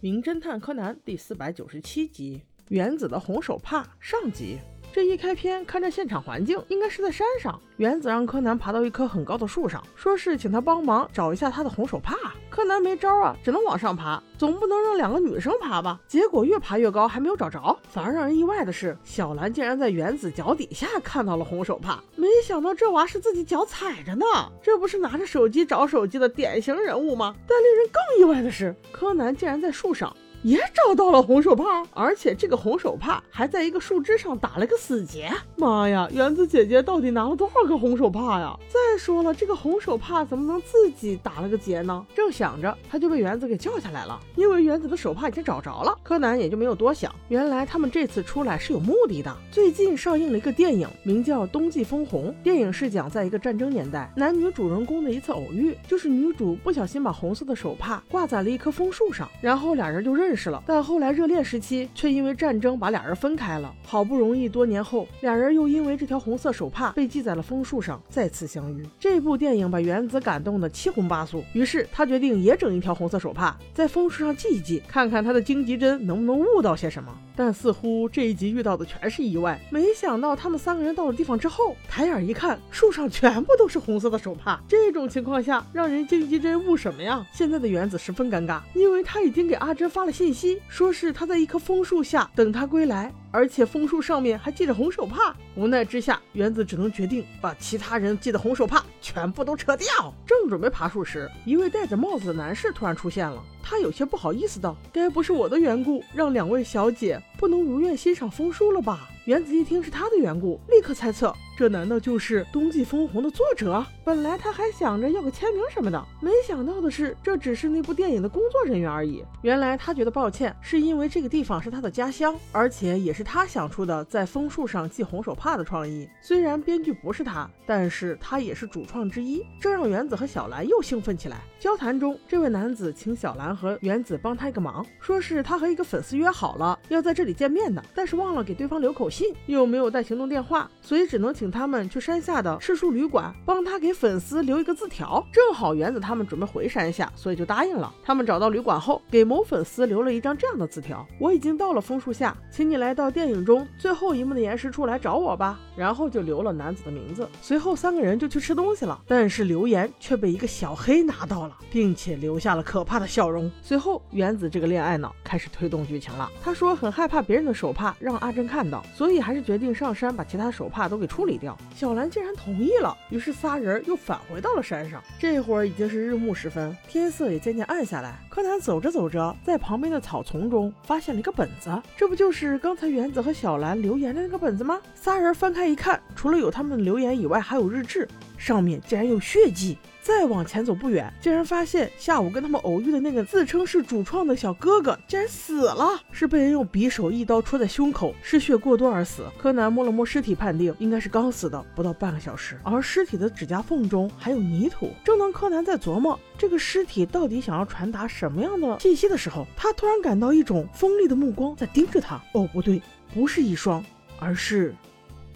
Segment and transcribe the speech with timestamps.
[0.00, 4.56] 名侦探柯南》第四百九十七集《原子的红手帕》上集。
[4.92, 7.60] 这一开篇，看着现场环境，应该是在山上。
[7.78, 12.14] 原子让柯南爬到一棵很高的树上，说是请他帮忙找一下他的红手帕。
[12.58, 16.00] 柯南没招啊，只能往上爬，总不能让两个女生爬吧？
[16.08, 17.78] 结果越爬越高，还没有找着。
[17.88, 22.02] 反而让人意外的是，小兰竟然在原子脚底下看到了红手帕。
[22.16, 24.26] 没想到这娃是自己脚踩着呢，
[24.60, 27.32] 这不是拿着手机找手机的典型人物吗？
[27.46, 30.12] 但令人更意外的是，柯南竟然在树上。
[30.42, 35.28] 也找到了红手帕，而且这个红手帕还在一个树枝上打了个死结。
[35.56, 38.56] 妈呀，原子姐姐到底拿了多少个红手帕呀？
[38.68, 42.06] 再说了，这个红手帕怎么能自己打了个结呢？
[42.14, 45.98] 正想着，他就被原子给叫下来了，因为原子的手帕已经找着了。
[46.04, 49.36] 柯南也就没有多想，原来他们这次出来是有目的的。
[49.50, 52.30] 最近上映了一个电影，名叫《冬季枫红》。
[52.44, 60.27] 电影是讲在一个战争年代，男女主人公的一次偶遇，就是女主不小心把红色的手帕挂在了一棵枫树上，然后俩人就认。
[60.28, 63.74] 认识了，但后来热恋时期却因为战争把俩人分开了。
[63.82, 68.86] 好不容易多年后，俩人又因为这条红色手帕被系在了枫树上再次相遇。
[69.00, 77.10] 这部电影把原子感动的七荤八素，于是他决定也整一条红色手帕，在枫树上系一系，看看他的荆棘针能不能悟到些什么。
[77.38, 79.56] 但似乎这一集遇到的全是意外。
[79.70, 84.60] 没想到他们三个人到了地方之后，抬眼一看，树上全部都是红色的手帕。
[84.66, 87.24] 这种情况下，让人荆棘针悟什么呀？
[87.32, 93.14] 现在的原子十分尴尬，因为他已经给阿珍发了信息，说是他在一棵枫树下等她归来。
[93.38, 99.86] 而且枫树上面还系着红手帕，无奈之下，原子只能决定把其他人系的红手帕全部都扯掉。
[100.26, 103.40] 正准备爬树时，一位戴着帽子的男士突然出现了。
[103.62, 111.32] 他有些不好意思道：“该不是我的缘故，让两位小姐不能如愿欣赏枫树了吧？”原子一听是他的缘故，立刻猜测。
[111.58, 113.84] 这难道就是《冬季枫红》的作者？
[114.04, 119.24] 本来他还想着要个签名什么的，没想到的是，这只是那部电影的工作人员而已。
[119.42, 126.08] 原来他觉得抱歉，是因为这个地方是他的家乡，而且也是他想出的在枫树上系红手帕的创意。
[126.22, 131.38] 虽然编剧不是他，但是他也是主创之一，这让原子和小兰又兴奋起来。
[131.58, 141.47] 交谈中，这位男子请小兰和原子帮他一个忙，说是他和一个粉丝约好了要在这里见面的，但是忘了给对方留口信，又没有带行动电话，所以只能请。
[141.50, 145.24] 他们去山下的赤树旅馆，帮他给粉丝留一个字条。
[145.32, 147.92] 正好原子他们准备回山下，所以就答应了。
[148.02, 157.26] 他们找到旅馆后，给某粉丝留了一张这样的字条：“我已经到了枫树下，请你来到电影中最后一幕的岩石处来找我吧。”然后就留了男子的名字。
[157.40, 163.50] 随后三个人就去吃东西了，但是留言却被一个小黑拿到了，并且留下了可怕的笑容。
[163.62, 166.30] 随后原子这个恋爱脑开始推动剧情了。
[166.42, 171.38] 他说很害怕别人的手帕让阿珍看到，所以还是决定上山把其他手帕都给处理。
[171.38, 175.00] 掉，小兰竟然同意了，于是仨人又返回到了山上。
[175.20, 178.18] 这会儿已经是日暮时分，天色也渐渐暗下来。
[178.28, 184.80] 柯南走着走着，在旁边的草丛中发现了一个本子，这不就是刚才原子和小兰留言的那个本子吗？
[184.96, 189.76] 仨人翻开一看，除了有他们的留言以外，还有日志，上面竟然有血迹。
[190.00, 199.26] 再往前走不远，竟然发现下午跟他们偶遇的那个自称是主创的小哥哥竟然死了，是被人用匕首一刀戳在胸口，失血过多而死。
[199.36, 202.58] 柯南摸了摸尸体，判定应该是刚死的，不到半个小时。
[202.62, 204.94] 而尸体的指甲缝中还有泥土。
[205.04, 212.18] 正当柯南在琢磨这个尸体到底想要传达什么样的信息的时候，他突然感到一种锋利的目光在盯着他。
[212.32, 212.80] 哦，不对，
[213.12, 213.84] 不是一双，
[214.18, 214.74] 而是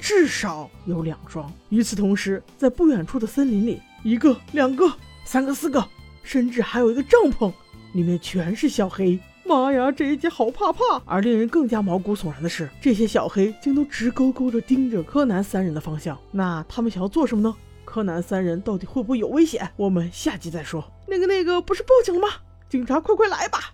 [0.02, 1.50] 至少有两双。
[1.68, 3.80] 与此同时，在不远处的森林里。
[4.02, 4.92] 一个、两个、
[5.24, 5.88] 三个、四个，
[6.24, 7.52] 甚至还有一个帐篷，
[7.94, 9.16] 里面全是小黑。
[9.44, 10.80] 妈呀，这一集好怕怕！
[11.04, 16.18] 而令人更加毛骨悚然的是，这些小黑竟都直勾勾地盯着柯南三人的方向。
[16.32, 17.54] 那他们想要做什么呢？
[17.84, 19.70] 柯南三人到底会不会有危险？
[19.76, 20.84] 我们下集再说。
[21.06, 22.28] 那个、那个，不是报警了吗？
[22.68, 23.72] 警察，快快来吧！